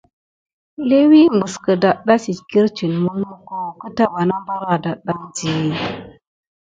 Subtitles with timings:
[0.89, 5.51] Léwi məs kədaɗɗa sit kirtine mulmuko keta bana bar adaɗɗaŋ di.